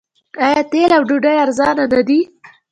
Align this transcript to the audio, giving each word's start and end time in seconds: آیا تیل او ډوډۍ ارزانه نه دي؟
آیا 0.45 0.61
تیل 0.71 0.91
او 0.97 1.03
ډوډۍ 1.09 1.35
ارزانه 1.43 1.83
نه 1.93 2.01
دي؟ 2.07 2.19